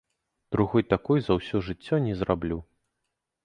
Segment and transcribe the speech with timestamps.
[0.55, 2.61] Другой такой за ўсё жыццё не зраблю.